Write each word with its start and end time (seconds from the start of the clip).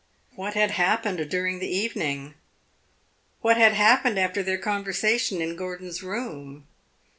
What 0.33 0.55
had 0.55 0.71
happened 0.71 1.29
during 1.29 1.59
the 1.59 1.67
evening 1.69 2.33
what 3.41 3.55
had 3.55 3.73
happened 3.73 4.17
after 4.17 4.41
their 4.41 4.57
conversation 4.57 5.41
in 5.43 5.55
Gordon's 5.55 6.01
room? 6.01 6.65